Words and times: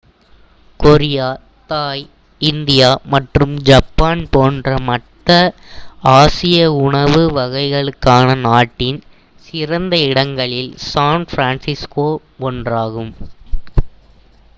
Korea 0.79 1.27
Thai 1.69 2.01
India 2.41 2.89
மற்றும் 3.05 3.53
Japan 3.61 4.23
போன்ற 4.29 4.79
மற்ற 4.81 5.29
ஆசிய 6.13 6.57
உணவு 6.81 7.21
வகைகளுக்கான 7.37 8.35
நாட்டின் 8.47 8.99
சிறந்த 9.45 9.95
இடங்களில் 10.07 10.73
சான் 10.89 11.29
பிரான்சிஸ்கோ 11.31 12.09
ஒன்றாகும் 12.43 13.13